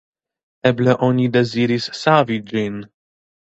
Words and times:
Eble 0.69 0.95
oni 1.09 1.29
deziris 1.37 1.87
savi 2.03 2.41
ĝin. 2.51 2.85